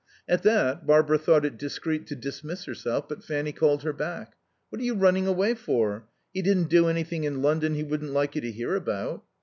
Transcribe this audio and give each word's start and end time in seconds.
At 0.27 0.41
that 0.41 0.87
Barbara 0.87 1.19
thought 1.19 1.45
it 1.45 1.59
discreet 1.59 2.07
to 2.07 2.15
dismiss 2.15 2.65
herself, 2.65 3.07
but 3.07 3.23
Fanny 3.23 3.51
called 3.51 3.83
her 3.83 3.93
back. 3.93 4.33
"What 4.69 4.81
are 4.81 4.83
you 4.83 4.95
running 4.95 5.27
away 5.27 5.53
for? 5.53 6.05
He 6.33 6.41
didn't 6.41 6.69
do 6.71 6.87
anything 6.87 7.23
in 7.23 7.43
London 7.43 7.75
he 7.75 7.83
wouldn't 7.83 8.09
like 8.11 8.33
you 8.33 8.41
to 8.41 8.51
hear 8.51 8.73
about." 8.73 9.23